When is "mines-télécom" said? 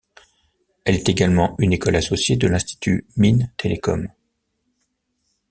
3.17-4.07